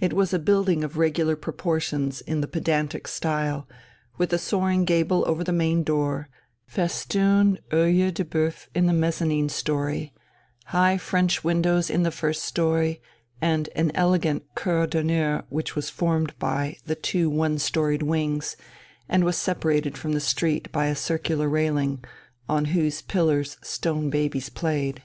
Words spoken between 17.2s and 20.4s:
one storied wings and was separated from the